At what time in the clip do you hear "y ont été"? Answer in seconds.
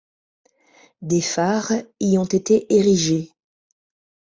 1.99-2.65